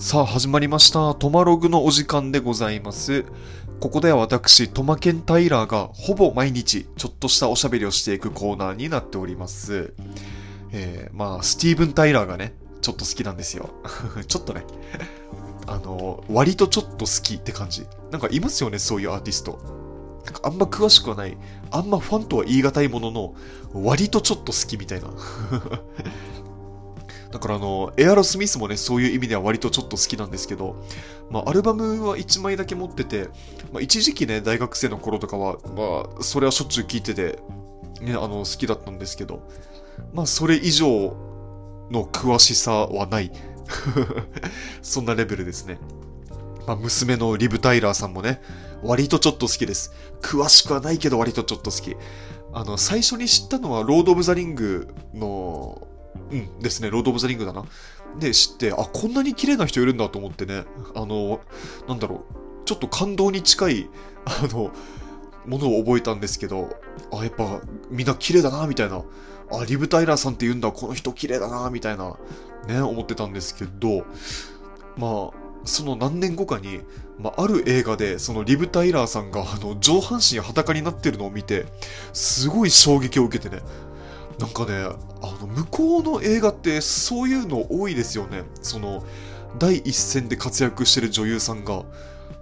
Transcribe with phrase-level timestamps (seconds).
[0.00, 1.12] さあ始まりました。
[1.16, 3.24] トマログのお時間でございます。
[3.80, 9.92] ここでは私、トマケンタイラーがほぼ毎日ちょっとしたおしゃべりをしていくコーナーになっております。
[10.70, 13.70] えー、まあ、スティーブン・タイラーがね、ちょっと好きなんですよ。
[14.28, 14.62] ちょっとね。
[15.66, 17.84] あの、割とちょっと好きって感じ。
[18.12, 19.58] なんかいますよね、そういうアーティスト。
[20.26, 21.36] なんかあんま詳しくはない。
[21.72, 23.34] あんまファンとは言い難いものの、
[23.74, 25.08] 割とちょっと好きみたいな。
[27.30, 30.82] だからあの、エアロスミスもね、そういう意味では割とちょっと好きなんですけど、
[31.30, 33.28] まあ、アルバムは1枚だけ持ってて、
[33.72, 37.38] まあ、一時期ね、大学生の頃とかは、まあ、それはしょっちゅう聞いてて、
[38.00, 39.42] ね、あの、好きだったんですけど、
[40.12, 40.88] まあ、それ以上
[41.90, 43.30] の詳しさはない。
[44.80, 45.78] そんなレベルですね。
[46.66, 48.40] まあ、娘のリブ・タイラーさんもね、
[48.82, 49.92] 割とちょっと好きです。
[50.22, 51.96] 詳しくはないけど割とちょっと好き。
[52.52, 55.87] あの、最初に知ったのは、ロード・オブ・ザ・リングの、
[56.30, 56.58] うん。
[56.60, 57.64] ですね、ロード・オブ・ザ・リングだな。
[58.18, 61.40] で、知って、あ、こんなに綺麗な人いるんだと思ってね、あの、
[61.88, 63.90] なんだろう、ちょっと感動に近い、
[64.24, 64.70] あの、
[65.46, 66.68] ものを覚えたんですけど、
[67.12, 67.60] あ、やっぱ
[67.90, 69.02] みんな綺麗だな、みたいな。
[69.50, 72.16] あ、リブ・タイラーさんって言うんだ、この人綺麗だな、みたいな、
[72.66, 74.04] ね、思ってたんですけど、
[74.96, 76.80] まあ、その何年後かに、
[77.18, 81.66] まあ、ある映画で、そのリブ・タイラーさんが、あの、上半身裸になってるのを見て、
[82.12, 83.62] すごい衝撃を受けてね、
[84.38, 84.74] なんかね、
[85.22, 88.44] あの、向こうの映画ってそういうの多いですよね。
[88.62, 89.04] その、
[89.58, 91.84] 第一線で活躍してる女優さんが、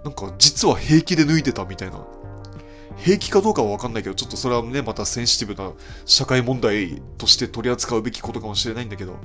[0.03, 2.05] なんか実は平気で脱いでたみたいな。
[2.97, 5.71] 平気かどうかはわかんないけど、ちょっとそれはね、またセンシティブな
[6.05, 9.19] 社会問題として取り扱うべきことかもしれないんだけど、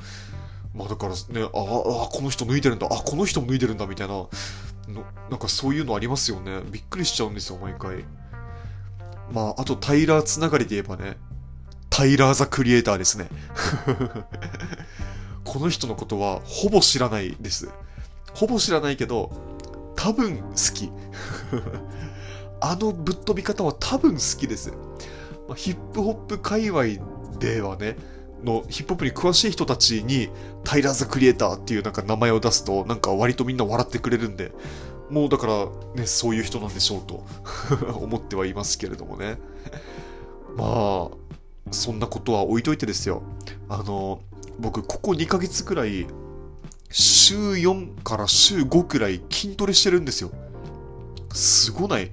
[0.75, 4.29] まあだからね、ああ、この人脱いでるんだ、あ、この人も脱いでるんだみたいな、の
[5.31, 6.61] なんかそういうのありますよね。
[6.71, 8.05] びっくりしちゃうんですよ、毎回。
[9.33, 11.17] まあ、あとタイラーつながりで言えばね、
[11.93, 13.29] タイラー・ザ・クリエイターですね。
[15.45, 17.69] この人のことはほぼ知らないです。
[18.33, 19.31] ほぼ知らないけど、
[19.95, 20.91] 多分好き。
[22.61, 24.71] あのぶっ飛び方は多分好きです。
[25.47, 26.85] まあ、ヒップホップ界隈
[27.39, 27.99] ではね、
[28.43, 30.31] のヒップホップに詳しい人たちに
[30.65, 34.53] タイラー・ザ・クリエイターっていうなんか名前を出すとなんか割とみんな笑ってくれるんで、
[35.11, 37.23] もうだからね、そういう人なんでしょうと
[38.01, 39.37] 思ってはいますけれどもね。
[40.57, 41.22] まあ、
[41.71, 43.23] そんなことは置いといてですよ。
[43.69, 44.21] あの、
[44.59, 46.07] 僕、ここ2ヶ月くらい、
[46.91, 50.31] 週4から週5くらい筋トレしてるんですよ。
[51.33, 52.11] すごない？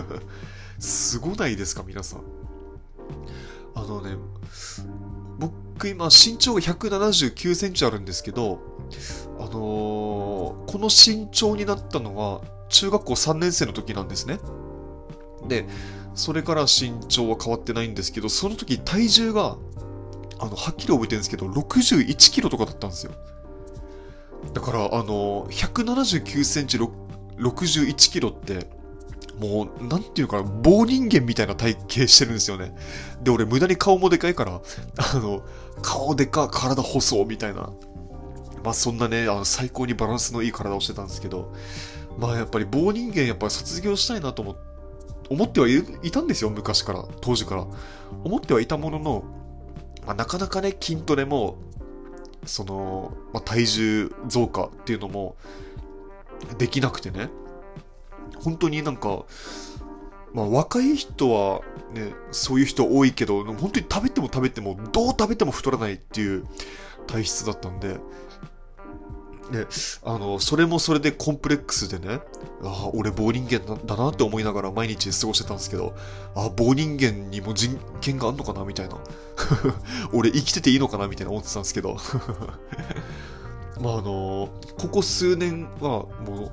[0.78, 2.20] すごないですか、皆さん。
[3.74, 4.16] あのね、
[5.38, 8.60] 僕今身長179センチあるんですけど、
[9.38, 10.34] あのー
[10.66, 14.38] この身長になったのは中学校3年生の時なんですね。
[15.46, 15.66] で、
[16.14, 19.56] それから身長は変わってないんですけど、その時体重が、
[20.38, 23.12] あの、はっきり覚えてるんですけど、61キロとかだったんですよ。
[24.52, 28.68] だから、あの、179センチ、61キロって、
[29.38, 32.74] もう、なんていうかな、棒人間みたいな体型してるんですよね。
[33.22, 34.60] で、俺、無駄に顔もでかいから、
[34.96, 35.42] あの、
[35.82, 37.72] 顔でか、体細みたいな。
[38.62, 41.52] まあ、そんなね、あの、最高にバランスのいい体をしてたんですけど、
[42.18, 44.73] まあ、やっぱり棒人間、やっぱり卒業したいなと思って、
[45.30, 47.66] 思ってはいたんですよ、昔から、当時から。
[48.24, 49.24] 思ってはいたものの、
[50.06, 51.56] まあ、なかなかね、筋トレも、
[52.44, 55.36] その、まあ、体重増加っていうのも、
[56.58, 57.30] できなくてね。
[58.42, 59.24] 本当になんか、
[60.32, 61.60] まあ、若い人は
[61.92, 66.44] ね、そういう人多いけど、本当に食べても食べても、どう食べても太らないっていう
[67.06, 67.98] 体質だったんで、
[69.50, 69.66] で、
[70.04, 72.20] あの、それもそれでコンプレックスでね、
[72.62, 75.94] ああ、俺棒人間だなって思いながら毎日過ごしてたんですけど、
[76.34, 78.96] ああ、棒人間にも人権があんのかなみたいな。
[80.12, 81.96] 俺生きてていいのかなみたいな思ってたんですけど。
[83.80, 86.52] まああの、ここ数年はも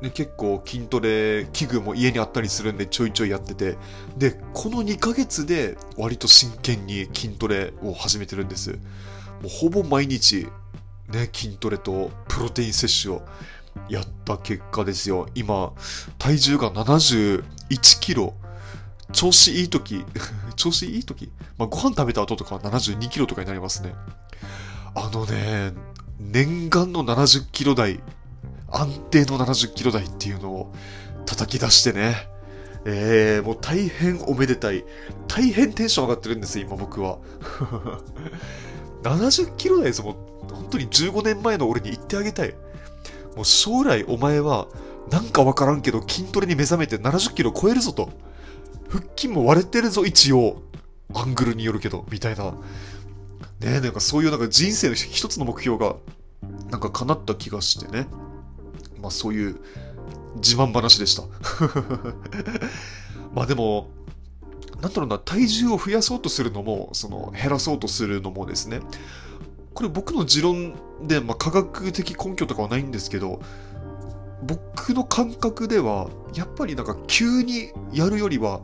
[0.00, 3.76] う、ね、結構筋トレ器具も家にあったりするんでちょいちょいやってて、
[4.16, 8.72] で、この2ヶ月で割と真剣に筋トレを始めてるんです。
[8.72, 8.78] も
[9.44, 10.48] うほぼ毎日
[11.12, 13.22] ね、筋トレとプロテイン摂取を
[13.88, 15.28] やった結果ですよ。
[15.34, 15.72] 今、
[16.18, 17.42] 体重が71
[18.00, 18.34] キロ。
[19.12, 20.04] 調子いい時、
[20.56, 21.30] 調子いい時？
[21.58, 23.94] まあ、ご飯食べた後とかは72キロとかになりますね。
[24.94, 25.74] あのね、
[26.18, 28.00] 念願の70キロ台、
[28.70, 30.72] 安定の70キロ台っていうのを
[31.26, 32.28] 叩き出してね。
[32.84, 34.84] えー、もう大変おめでたい。
[35.28, 37.18] 大変テンション上がってるんですよ、今僕は。
[39.04, 40.31] 70キロ台ですもん。
[40.50, 42.54] 本当に15年前の俺に言ってあげたい。
[43.36, 44.68] もう将来お前は、
[45.10, 48.10] なんかわからんけど筋トレに目覚めて70キロ超えるぞと。
[48.88, 50.62] 腹筋も割れてるぞ、一応。
[51.14, 52.44] アングルによるけど、みたいな。
[52.50, 52.56] ね
[53.60, 55.96] え、なんかそういうなんか人生の一つの目標が、
[56.70, 58.06] なんか叶った気がしてね。
[59.00, 59.60] まあそういう
[60.36, 61.24] 自慢話でした。
[63.34, 63.90] まあでも、
[64.80, 68.80] なんだろうな、体重を増やそうとするのも、その減らそうとするのもですね、
[69.74, 73.40] これ僕の持論で、まあ、科学的根拠とかはないんですけど、
[74.42, 78.60] 僕の感覚では、やっぱりなんか急にやるよりは、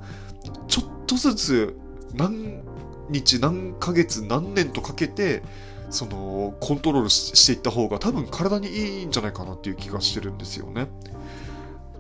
[0.67, 1.77] ちょっとずつ
[2.15, 2.63] 何
[3.11, 5.43] 日、何ヶ月、何年とかけて、
[5.91, 10.89] そのコントロールしていった方が多分体にいいんじゃないかなっていう気がしてるんですよね。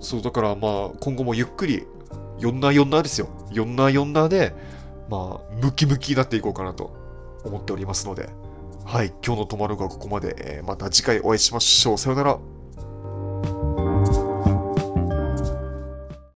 [0.00, 1.86] そうだからまあ今後もゆっくり
[2.38, 3.28] 4な4なですよ。
[3.50, 4.54] 4な4なで
[5.08, 6.94] まあムキムキになっていこうかなと
[7.44, 8.28] 思っておりますので。
[8.90, 11.98] はい、今日の泊まるがここまで、えーまた次回お会いしましょう。
[11.98, 12.57] さよなら。